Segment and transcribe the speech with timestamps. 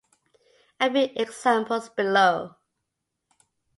[0.79, 2.55] A few examples below.